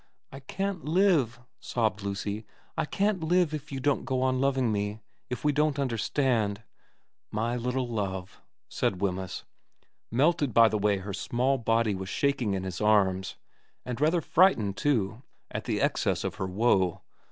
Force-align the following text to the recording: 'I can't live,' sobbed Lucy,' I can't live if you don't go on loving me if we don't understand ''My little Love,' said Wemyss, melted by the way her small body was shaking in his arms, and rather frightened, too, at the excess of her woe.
'I 0.31 0.39
can't 0.39 0.83
live,' 0.85 1.39
sobbed 1.59 2.01
Lucy,' 2.01 2.43
I 2.75 2.85
can't 2.85 3.21
live 3.23 3.53
if 3.53 3.71
you 3.71 3.79
don't 3.79 4.03
go 4.03 4.23
on 4.23 4.41
loving 4.41 4.71
me 4.71 4.99
if 5.29 5.43
we 5.45 5.51
don't 5.51 5.77
understand 5.77 6.63
''My 7.31 7.55
little 7.55 7.87
Love,' 7.87 8.41
said 8.67 8.99
Wemyss, 8.99 9.43
melted 10.09 10.55
by 10.55 10.69
the 10.69 10.79
way 10.79 10.97
her 10.97 11.13
small 11.13 11.59
body 11.59 11.93
was 11.93 12.09
shaking 12.09 12.55
in 12.55 12.63
his 12.63 12.81
arms, 12.81 13.35
and 13.85 14.01
rather 14.01 14.21
frightened, 14.21 14.75
too, 14.75 15.21
at 15.51 15.65
the 15.65 15.79
excess 15.79 16.23
of 16.23 16.33
her 16.41 16.47
woe. 16.47 17.01